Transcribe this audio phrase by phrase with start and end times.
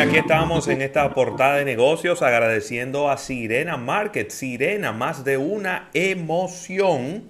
[0.00, 4.30] y aquí estamos en esta portada de negocios agradeciendo a Sirena Market.
[4.30, 7.24] Sirena, más de una emoción.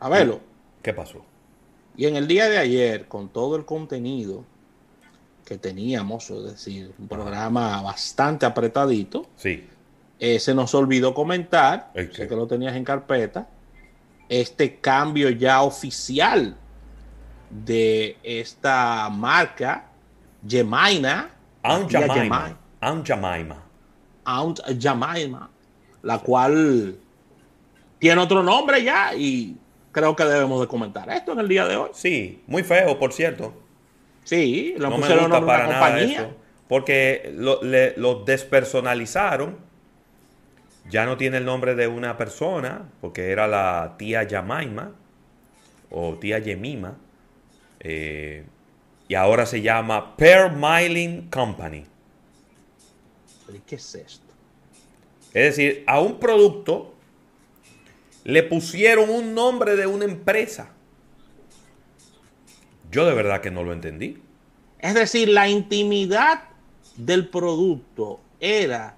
[0.00, 0.40] A verlo.
[0.80, 1.22] ¿Qué pasó?
[1.94, 4.42] Y en el día de ayer, con todo el contenido
[5.44, 9.68] que teníamos, es decir, un programa bastante apretadito, Sí.
[10.18, 13.48] eh, se nos olvidó comentar, sé que lo tenías en carpeta,
[14.30, 16.56] este cambio ya oficial
[17.50, 19.90] de esta marca,
[20.48, 21.28] Jemaina,
[21.62, 22.58] Aunt Jemima.
[22.80, 23.62] Aunt Jemima.
[24.24, 25.50] Aunt Jemima,
[26.02, 26.96] la cual
[27.98, 29.56] tiene otro nombre ya y
[29.92, 31.90] creo que debemos de comentar esto en el día de hoy.
[31.92, 33.54] Sí, muy feo, por cierto.
[34.24, 36.36] Sí, lo No me gusta para nada eso.
[36.68, 39.56] Porque lo, le- lo despersonalizaron.
[40.88, 44.92] Ya no tiene el nombre de una persona, porque era la tía Yamaima
[45.90, 46.96] o tía Yemima.
[47.80, 48.44] eh,
[49.12, 51.84] y ahora se llama Pearl Miling Company.
[53.44, 54.32] Pero, ¿y ¿Qué es esto?
[55.34, 56.94] Es decir, a un producto
[58.24, 60.70] le pusieron un nombre de una empresa.
[62.90, 64.16] Yo de verdad que no lo entendí.
[64.78, 66.44] Es decir, la intimidad
[66.96, 68.96] del producto era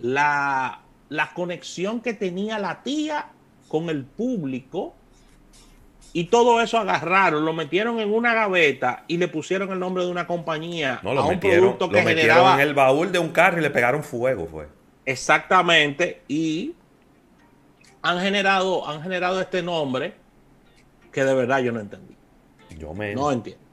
[0.00, 3.28] la, la conexión que tenía la tía
[3.68, 4.94] con el público
[6.12, 10.10] y todo eso agarraron, lo metieron en una gaveta y le pusieron el nombre de
[10.10, 13.12] una compañía No, a lo un metieron, producto lo que metieron generaba en el baúl
[13.12, 14.68] de un carro y le pegaron fuego, fue.
[15.04, 16.74] exactamente y
[18.02, 20.14] han generado, han generado este nombre
[21.12, 22.16] que de verdad yo no entendí.
[22.70, 23.24] Yo menos.
[23.24, 23.64] No entiendo.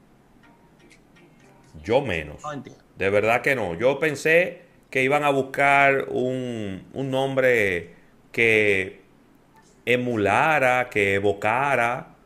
[1.84, 2.42] Yo menos.
[2.44, 2.84] No entiendo.
[2.96, 3.76] De verdad que no.
[3.76, 7.96] Yo pensé que iban a buscar un, un nombre
[8.32, 9.02] que
[9.86, 12.17] emulara, que evocara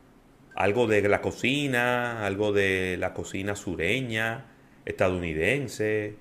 [0.55, 4.45] algo de la cocina, algo de la cocina sureña,
[4.85, 6.15] estadounidense,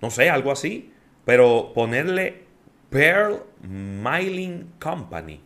[0.00, 0.92] no sé, algo así.
[1.24, 2.44] Pero ponerle
[2.90, 5.40] Pearl Miling Company.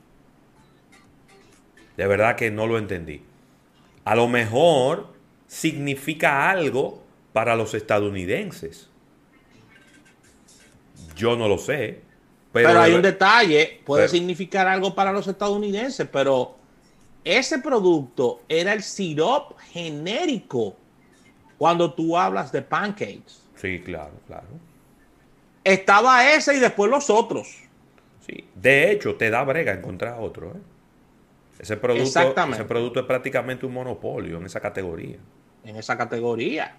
[1.96, 3.22] De verdad que no lo entendí.
[4.04, 5.08] A lo mejor
[5.46, 7.02] significa algo
[7.32, 8.88] para los estadounidenses.
[11.16, 12.00] Yo no lo sé.
[12.52, 16.56] Pero, Pero, hay un detalle, puede pero- significar algo para los estadounidenses, pero
[17.24, 20.76] ese producto era el sirop genérico
[21.58, 23.42] cuando tú hablas de pancakes.
[23.56, 24.46] Sí, claro, claro.
[25.64, 27.48] Estaba ese y después los otros.
[28.26, 28.44] Sí.
[28.54, 30.48] De hecho, te da brega encontrar otro.
[30.50, 30.60] ¿eh?
[31.60, 32.56] Ese, producto, Exactamente.
[32.58, 35.18] ese producto es prácticamente un monopolio en esa categoría.
[35.64, 36.76] en esa categoría.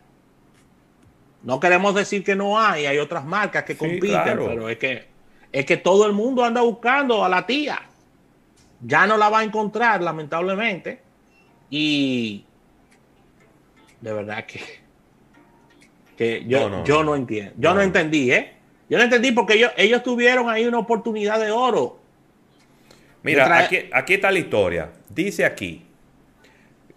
[1.41, 4.47] No queremos decir que no hay, hay otras marcas que Sí, compiten, claro.
[4.47, 5.07] pero es que
[5.53, 7.79] es que todo el mundo anda buscando a la tía.
[8.85, 10.99] Ya no la va a encontrar, lamentablemente.
[11.69, 12.43] Y
[14.01, 14.59] de verdad que,
[16.17, 17.15] que yo, No, no, yo no.
[17.15, 17.53] entiendo.
[17.57, 18.53] Yo No, entendí, ¿eh?
[18.89, 21.99] Yo no entendí porque ellos, ellos tuvieron ahí una oportunidad de oro.
[23.23, 24.89] Mira, De aquí, aquí está la historia.
[25.09, 25.85] Dice aquí,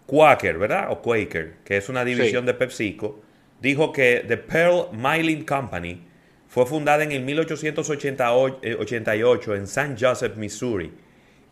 [0.06, 0.90] Quaker, ¿verdad?
[0.90, 2.46] O Quaker, que es una división Sí.
[2.46, 3.20] de PepsiCo,
[3.60, 6.02] dijo que The Pearl Miling Company
[6.48, 9.94] fue fundada en el 1888 en St.
[9.98, 10.92] Joseph, Missouri,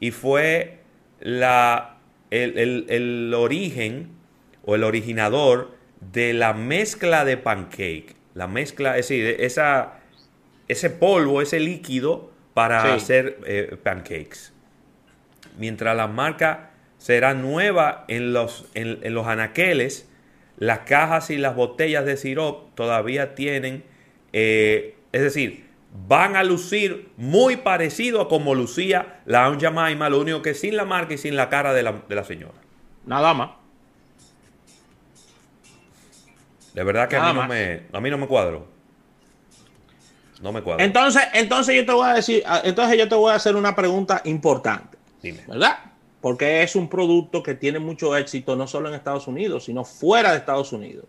[0.04, 0.80] y fue
[1.20, 1.96] la,
[2.30, 4.08] el, el- el origen
[4.66, 5.70] o el originador
[6.12, 8.14] de la mezcla de pancake.
[8.34, 9.94] La mezcla, es decir, esa,
[10.68, 12.88] ese polvo, ese líquido para Sí.
[12.88, 14.52] hacer eh, pancakes.
[15.58, 20.06] Mientras la marca será nueva en los, en, en los anaqueles,
[20.58, 23.84] las cajas y las botellas de sirop todavía tienen,
[24.34, 25.64] eh, es decir,
[25.94, 30.76] van a lucir muy parecido a como lucía la Aunt Jemima, lo único que sin
[30.76, 32.54] la marca y sin la cara de la, de la señora.
[33.06, 33.50] Nada más.
[36.74, 38.66] De verdad que a mí, no me, a mí no me cuadró.
[40.42, 40.84] No me cuadró.
[40.84, 43.76] Entonces, entonces yo te voy a decir, ah, entonces yo te voy a hacer una
[43.76, 44.98] pregunta importante.
[45.22, 45.44] Dime.
[45.46, 45.78] ¿verdad?
[46.20, 50.32] Porque es un producto que tiene mucho éxito no solo en Estados Unidos, sino fuera
[50.32, 51.04] de Estados Unidos.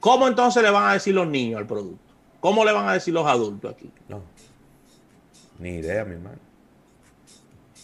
[0.00, 2.07] ¿Cómo entonces le van a decir los niños al producto?
[2.40, 3.90] ¿Cómo le van a decir los adultos aquí?
[4.08, 4.22] No.
[5.58, 6.38] Ni idea, mi hermano.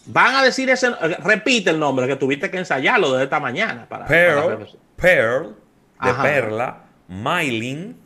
[0.07, 4.07] Van a decir ese, repite el nombre que tuviste que ensayarlo desde esta mañana para,
[4.07, 4.69] Pearl.
[4.97, 5.57] Pearl,
[6.03, 6.23] de Ajá.
[6.23, 7.97] perla, Miling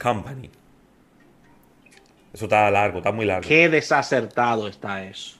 [0.00, 0.50] Company.
[2.32, 3.48] Eso está largo, está muy largo.
[3.48, 5.38] Qué desacertado está eso.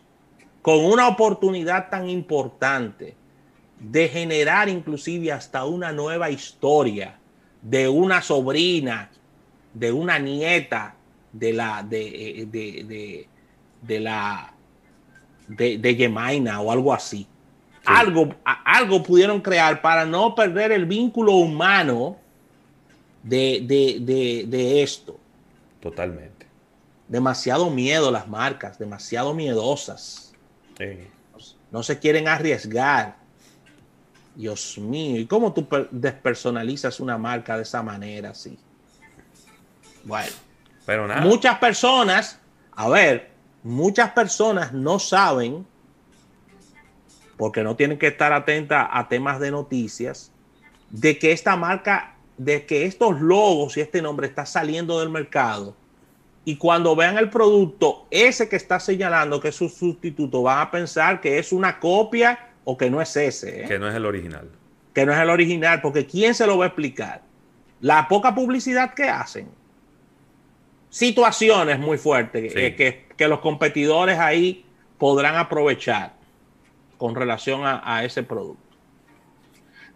[0.63, 3.15] Con una oportunidad tan importante
[3.79, 7.19] de generar inclusive hasta una nueva historia
[7.61, 9.11] de una sobrina,
[9.77, 10.95] de una nieta
[11.33, 13.29] de la de, eh, de, de,
[13.83, 14.55] de la
[15.49, 17.27] de, de Yemaina o algo así.
[17.85, 22.17] Algo, algo pudieron crear para no perder el vínculo humano
[23.23, 25.21] de, de, de, de esto.
[25.81, 26.47] Totalmente.
[27.07, 30.33] Demasiado miedo las marcas, demasiado miedosas.
[30.79, 31.07] Sí.
[31.71, 33.19] No se quieren arriesgar.
[34.35, 38.59] Dios mío, ¿y cómo tú despersonalizas una marca de esa manera así?
[40.07, 40.33] Bueno,
[40.87, 41.21] pero nada.
[41.23, 42.41] Muchas personas,
[42.73, 43.33] a ver,
[43.65, 45.67] muchas personas no saben,
[47.37, 50.31] porque no tienen que estar atentas a temas de noticias,
[50.91, 55.77] de que esta marca, de que estos logos y este nombre está saliendo del mercado.
[56.45, 60.71] Y cuando vean el producto, ese que está señalando que es su sustituto, van a
[60.71, 63.65] pensar que es una copia o que no es ese.
[63.65, 63.67] ¿eh?
[63.67, 64.49] Que no es el original.
[64.95, 67.23] Que no es el original, porque ¿quién se lo va a explicar?
[67.81, 69.49] La poca publicidad que hacen
[70.97, 74.65] situaciones muy fuertes eh, que, los competidores ahí
[74.97, 76.15] podrán aprovechar
[76.97, 78.63] con relación a, ese producto.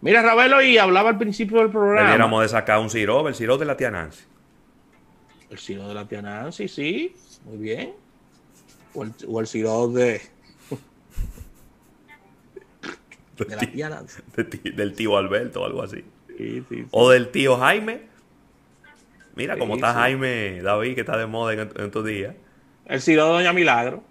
[0.01, 2.01] Mira, Ravelo, y hablaba al principio del programa.
[2.01, 4.25] Debiéramos de sacar un sirop, el sirop de la tía Nancy.
[5.49, 7.15] El sirop de la tía Nancy, sí,
[7.45, 7.93] muy bien.
[8.93, 10.21] O el, o sirop de.
[13.37, 14.21] de la tía Nancy.
[14.75, 16.03] del tío Alberto o algo así.
[16.91, 18.10] O del tío Jaime.
[19.35, 22.35] Mira cómo está Jaime David, que está de moda en, estos días.
[22.85, 24.03] El Ciro de Doña Milagro.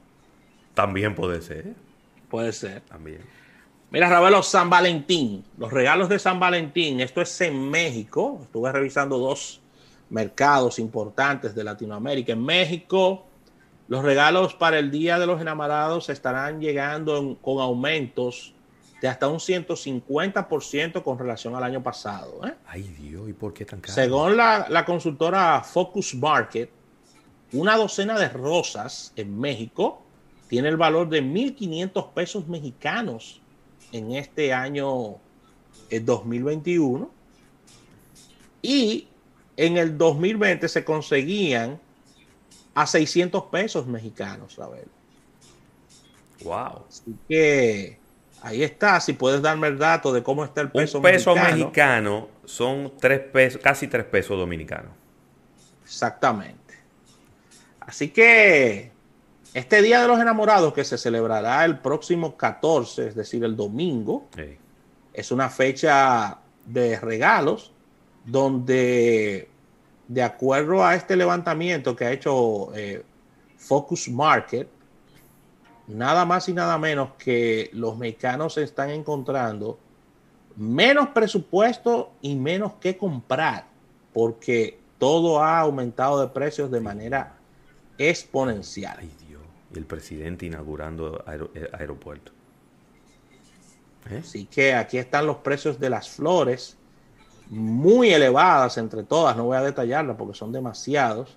[0.75, 1.75] También puede ser.
[2.28, 2.81] Puede ser.
[2.82, 3.20] También.
[3.90, 5.44] Mira, Ravelo, San Valentín.
[5.58, 7.00] Los regalos de San Valentín.
[7.00, 8.40] Esto es en México.
[8.43, 9.61] Estuve revisando dos
[10.08, 12.32] mercados importantes de Latinoamérica.
[12.32, 13.26] En México,
[13.88, 18.55] los regalos para el Día de los Enamorados estarán llegando con aumentos
[19.00, 22.47] de hasta un 150% con relación al año pasado.
[22.47, 22.55] ¿eh?
[22.67, 23.94] Ay Dios, ¿y por qué tan caro?
[23.94, 26.70] Según la, consultora Focus Market,
[27.52, 30.02] una docena de rosas en México
[30.49, 33.41] tiene el valor de 1.500 pesos mexicanos
[33.93, 35.17] en este año
[35.91, 37.05] 2021.
[37.05, 37.08] Eh,
[38.62, 39.08] y
[39.56, 41.81] en el 2020 se conseguían
[42.75, 44.88] a 600 pesos mexicanos, ver.
[46.43, 46.85] Wow.
[46.88, 48.00] Así que
[48.42, 52.28] Ahí está, si puedes darme el dato de cómo está el peso Un peso mexicano,
[52.44, 54.92] son tres pesos, casi tres pesos dominicanos.
[55.84, 56.75] Exactamente.
[57.81, 58.92] Así que
[59.52, 64.28] este Día de los Enamorados que se celebrará el próximo 14, es decir, el domingo,
[65.12, 67.72] es una fecha de regalos
[68.25, 69.48] donde,
[70.06, 73.02] de acuerdo a este levantamiento que ha hecho eh,
[73.58, 74.69] Focus Market,
[75.90, 79.78] nada más y nada menos que los mexicanos se están encontrando
[80.56, 83.66] menos presupuesto y menos que comprar,
[84.12, 87.37] porque todo ha aumentado de precios de manera
[87.98, 88.96] exponencial.
[88.98, 89.42] Ay Dios,
[89.75, 92.32] y el presidente inaugurando eh, aeropuerto.
[94.10, 94.20] ¿Eh?
[94.22, 96.76] Así que aquí están los precios de las flores,
[97.48, 101.37] muy elevadas entre todas, no voy a detallarlas porque son demasiados.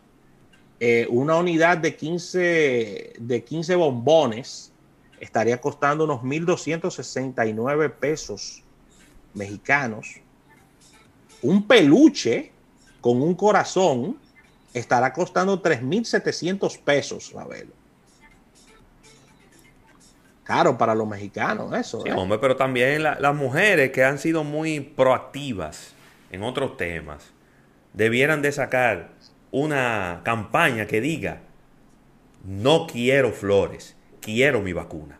[0.85, 4.73] Eh, una unidad de 15, de 15 bombones
[5.17, 8.61] estaría costando unos 1.269 pesos
[9.33, 10.17] mexicanos.
[11.41, 12.51] Un peluche
[12.99, 14.17] con un corazón
[14.73, 17.71] estará costando 3.700 pesos, Ravelo.
[20.43, 22.01] Caro para los mexicanos, eso.
[22.01, 22.13] Sí, ¿eh?
[22.13, 25.93] hombre, pero también las mujeres que han sido muy proactivas
[26.29, 27.31] en otros temas
[27.93, 29.11] debieran de sacar
[29.53, 31.41] una campaña que diga,
[32.43, 35.19] no quiero flores, quiero mi vacuna.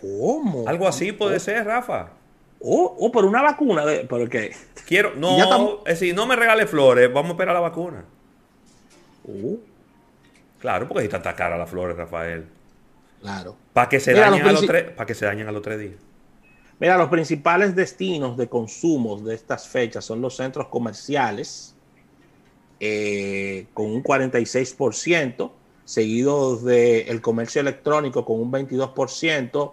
[0.00, 0.68] ¿Cómo?
[0.68, 2.10] Algo así puede ser, Rafa.
[2.60, 4.54] Oh, oh, pero una vacuna, de, ¿pero qué?
[4.86, 8.04] Quiero, no, es decir, no me regale flores, vamos a esperar la vacuna.
[9.26, 9.56] Oh.
[10.58, 12.46] Claro, porque hay tanta cara las flores, Rafael.
[13.22, 13.56] Claro.
[13.72, 16.00] Para que se dañen a los tres, para que se dañen a los tres días.
[16.78, 21.75] Mira, los principales destinos de consumo de estas fechas son los centros comerciales,
[22.78, 25.50] eh, con un 46%,
[25.84, 29.72] seguido del comercio electrónico con un 22%,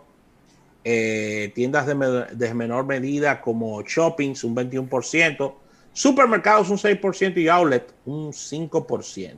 [0.85, 5.53] eh, tiendas de, menor medida como shoppings un 21%,
[5.91, 9.35] supermercados un 6% y outlet un 5%.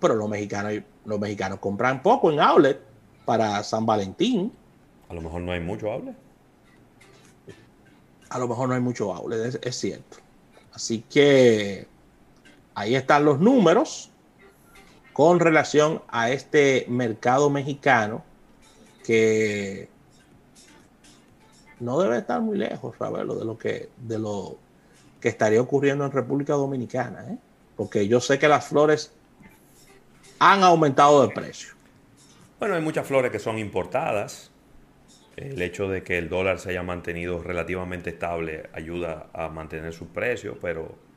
[0.00, 2.80] pero los mexicanos, los mexicanos compran poco en outlet
[3.24, 4.52] para San Valentín.
[5.08, 6.16] A lo mejor no hay mucho outlet.
[8.30, 10.18] A lo mejor no hay mucho outlet, es cierto.
[10.72, 11.86] Así que
[12.78, 14.08] Ahí están los números
[15.12, 18.22] con relación a este mercado mexicano
[19.04, 19.88] que
[21.80, 23.88] no debe estar muy lejos, Ravelo, de lo que,
[25.20, 27.38] estaría ocurriendo en República Dominicana, ¿eh?
[27.74, 29.12] porque yo sé que las flores
[30.38, 31.74] han aumentado de precio.
[32.60, 34.52] Bueno, hay muchas flores que son importadas.
[35.34, 40.06] El hecho de que el dólar se haya mantenido relativamente estable ayuda a mantener su
[40.06, 41.07] precio, pero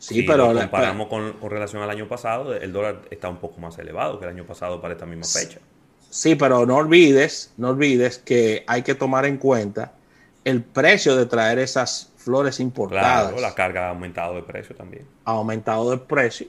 [0.00, 3.38] Sí, si pero lo comparamos con, con relación al año pasado, el dólar está un
[3.38, 5.60] poco más elevado que el año pasado para esta misma fecha.
[6.08, 9.98] Sí, pero no olvides, no olvides que hay que tomar en cuenta
[10.44, 13.28] el precio de traer esas flores importadas.
[13.28, 15.06] Claro, la carga ha aumentado de precio también.
[15.24, 16.48] ha aumentado el precio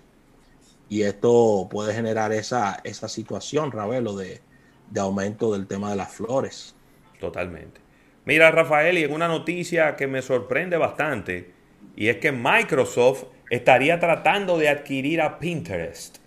[0.89, 4.41] y esto puede generar esa, esa situación, Ravelo, de,
[4.89, 6.75] de aumento del tema de las flores.
[7.20, 7.79] Totalmente.
[8.25, 11.53] Mira, Rafael, y en una noticia que me sorprende bastante,
[11.96, 16.17] y es que Microsoft estaría tratando de adquirir a Pinterest.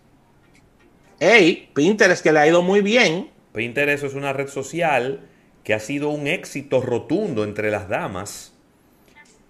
[1.18, 3.30] Hey, Pinterest que le ha ido muy bien.
[3.54, 5.20] Pinterest es una red social
[5.64, 8.52] que ha sido un éxito rotundo entre las damas.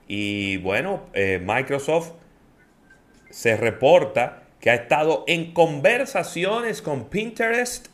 [0.06, 2.12] Y bueno, eh, Microsoft
[3.30, 7.88] se reporta que ha estado en conversaciones con Pinterest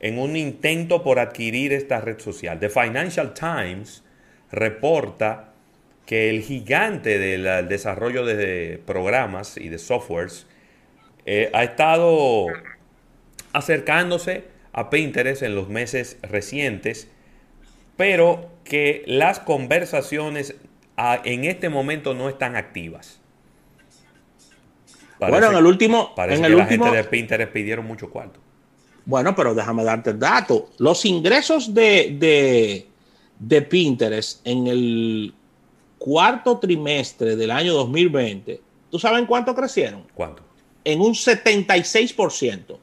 [0.00, 2.58] en un intento por adquirir esta red social.
[2.58, 4.02] The Financial Times
[4.50, 5.51] reporta
[6.12, 10.46] que el gigante del desarrollo de programas y de softwares
[11.24, 12.48] eh, ha estado
[13.54, 17.08] acercándose a Pinterest en los meses recientes,
[17.96, 20.54] pero que las conversaciones
[20.98, 23.18] a- en este momento no están activas.
[25.18, 28.10] bueno, en el último, parece en que el la último, gente de Pinterest pidieron mucho
[28.10, 28.38] cuarto.
[29.06, 30.68] bueno, pero déjame darte el dato.
[30.76, 32.86] Los ingresos de, de,
[33.38, 35.34] de Pinterest en el
[36.04, 40.02] cuarto trimestre del año 2020, ¿tú sabes en cuánto crecieron?
[40.14, 40.42] ¿Cuánto?
[40.84, 42.76] En un 76%.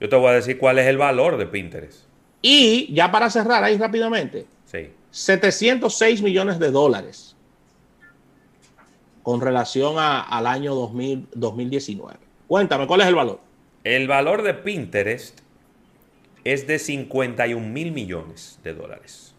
[0.00, 2.04] Yo te voy a decir cuál es el valor de Pinterest.
[2.40, 4.90] Y ya para cerrar ahí rápidamente, Sí.
[5.10, 7.34] 706 millones de dólares
[9.22, 12.18] con relación a- al año 2000 2019.
[12.46, 13.40] Cuéntame, ¿cuál es el valor?
[13.82, 15.40] El valor de Pinterest
[16.44, 19.33] es de 51 mil millones de dólares.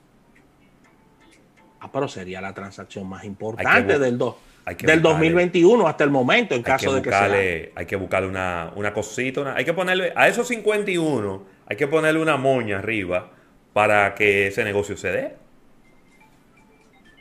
[1.85, 5.01] Ah, pero sería la transacción más importante del, do- del buscarle.
[5.01, 7.31] 2021 hasta el momento, en Hay que, caso de que sea.
[7.75, 9.41] hay que buscarle una, una cosita.
[9.41, 13.29] una- hay que ponerle a esos 51, hay que ponerle una moña arriba
[13.73, 15.35] para que ese negocio se dé.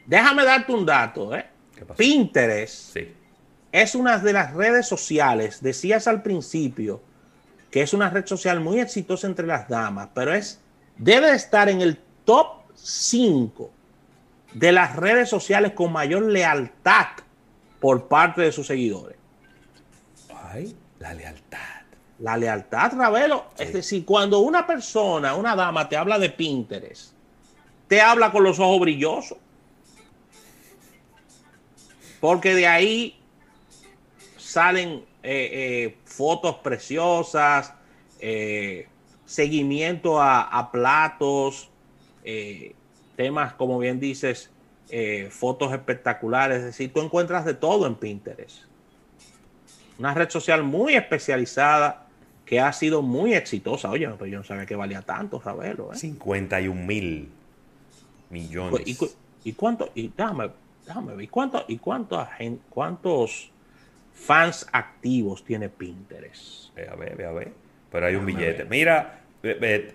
[0.07, 1.35] Déjame darte un dato.
[1.35, 1.45] ¿eh?
[1.77, 1.99] ¿Qué pasó?
[1.99, 3.13] Pinterest Sí.
[3.73, 7.03] es una de las redes sociales, decías al principio,
[7.71, 10.61] que es una red social muy exitosa entre las damas, pero es
[10.97, 13.73] debe estar en el top 5
[14.55, 17.09] de las redes sociales con mayor lealtad
[17.81, 19.19] por parte de sus seguidores.
[20.33, 21.59] Ay, la lealtad.
[22.21, 27.13] La lealtad, Ravelo, es decir, cuando una persona, una dama te habla de Pinterest,
[27.89, 29.39] te habla con los ojos brillosos.
[32.21, 33.21] Porque de ahí
[34.39, 37.75] salen eh, eh, fotos preciosas,
[38.21, 38.87] eh,
[39.27, 41.69] seguimiento a, a platos,
[43.17, 44.51] temas, como bien dices,
[44.91, 46.59] eh, fotos espectaculares.
[46.59, 48.65] Es decir, tú encuentras de todo en Pinterest.
[49.99, 52.07] Una red social muy especializada
[52.45, 53.91] que ha sido muy exitosa.
[53.91, 55.93] Oye, pero yo no sabía que valía tanto, Ravelo.
[55.93, 55.97] ¿eh?
[55.97, 57.29] 51 mil
[58.31, 58.83] millones.
[58.87, 59.11] ¿Y, cu-
[59.45, 59.91] y cuánto?
[59.95, 60.51] Y déjame,
[60.87, 61.25] déjame ver.
[61.25, 62.27] ¿Y cuánto, y cuánto,
[62.71, 63.51] cuántos
[64.13, 66.75] fans activos tiene Pinterest?
[66.75, 67.53] Ve a ver, ve a ver.
[67.91, 68.65] Pero hay un billete.
[68.65, 69.21] Mira,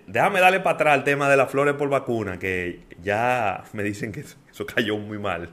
[0.06, 4.12] déjame darle para atrás el tema de las flores por vacuna, que ya me dicen
[4.12, 5.50] que eso, eso cayó muy mal.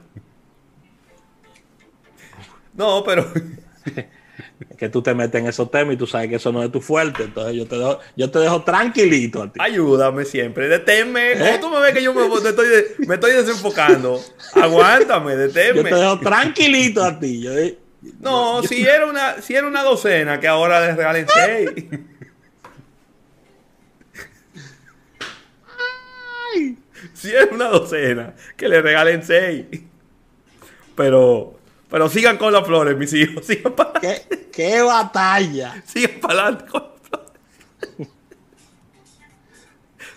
[2.74, 3.26] No, pero
[4.78, 6.80] que tú te metes en esos temas y tú sabes que eso no es tu
[6.80, 7.24] fuerte.
[7.24, 9.58] Entonces yo te dejo, yo te dejo tranquilito a ti.
[9.60, 11.32] ayúdame siempre, deténme.
[11.32, 11.58] ¿Cómo ¿Eh?
[11.60, 12.66] tú me ves que yo me, estoy,
[13.06, 14.22] me estoy desenfocando?
[14.54, 15.90] Aguántame, Yo te deténme.
[15.92, 17.40] dejo tranquilito a ti.
[17.42, 17.50] Yo-
[18.20, 21.70] No, si era una, si era una docena, que ahora les regalen seis.
[27.14, 29.66] Si era una docena, que le regalen seis.
[30.94, 31.58] Pero,
[31.90, 33.44] pero sigan con las flores, mis hijos.
[33.46, 35.82] Sigan para ¿Qué, qué batalla.
[35.86, 38.08] sigan para adelante con las flores.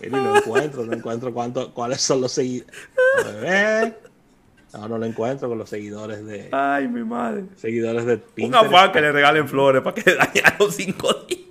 [0.04, 3.94] Y no encuentro, no encuentro cuánto, cuáles son los seguidores.
[4.74, 7.44] No, no lo encuentro con los seguidores de Ay, mi madre.
[7.58, 8.66] seguidores de Un Pinterest.
[8.74, 11.42] afán que le regalen flores para que dañen los cinco días.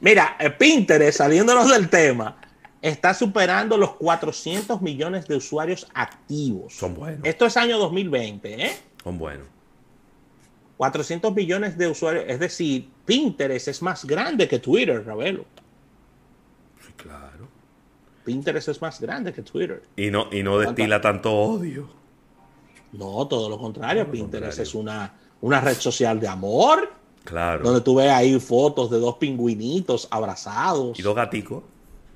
[0.00, 2.36] Mira, eh, Pinterest, saliéndonos del tema,
[2.82, 6.74] está superando los 400 millones de usuarios activos.
[6.74, 7.20] Son buenos.
[7.24, 8.76] Esto es año 2020, ¿eh?
[9.02, 9.46] Son buenos.
[10.76, 12.24] 400 millones de usuarios.
[12.26, 15.44] Es decir, Pinterest es más grande que Twitter, Ravelo.
[16.84, 17.48] Sí, claro.
[18.24, 19.82] Pinterest es más grande que Twitter.
[19.96, 21.88] Y no, y no destila tanto odio.
[22.92, 24.10] No, todo lo contrario.
[24.10, 24.62] Pinterest contrario.
[24.62, 26.92] es una, una red social de amor,
[27.24, 27.62] Claro.
[27.62, 31.62] donde tú ves ahí fotos de dos pingüinitos abrazados Y dos gaticos.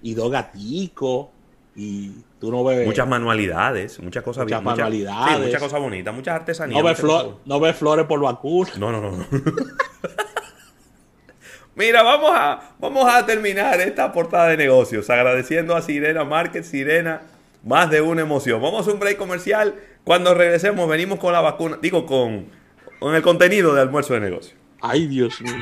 [0.03, 1.29] Y dos gaticos
[1.75, 2.87] y Tú no ves.
[2.87, 5.37] Muchas manualidades, muchas cosas Muchas muchas- manualidades.
[5.38, 6.79] sí, muchas cosas bonitas, muchas artesanías.
[6.83, 8.71] no, ves flor- no ves flores por vacuna.
[8.79, 9.26] No, no, no, no.
[11.75, 17.23] Mira, vamos a, vamos a terminar esta portada de negocios agradeciendo a Sirena Market, Sirena,
[17.65, 18.61] más de una emoción.
[18.62, 19.75] Vamos a un break comercial.
[20.05, 22.47] Cuando regresemos, venimos con la vacuna, digo, con,
[22.99, 24.57] con el contenido de almuerzo de negocios.
[24.81, 25.55] Ay, Dios mío.